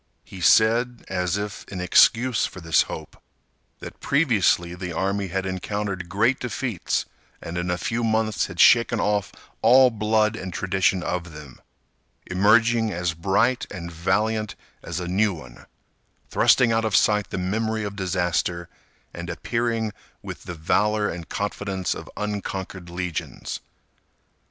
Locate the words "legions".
22.89-23.59